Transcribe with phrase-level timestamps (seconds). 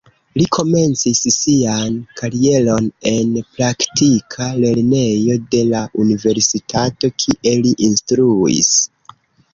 [0.39, 8.73] Li komencis sian karieron en praktika lernejo de la universitato, kie li instruis.